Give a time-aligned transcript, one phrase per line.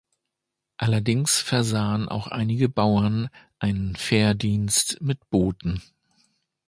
[0.77, 5.83] Allerdings versahen auch einige Bauern einen Fährdienst mit Booten.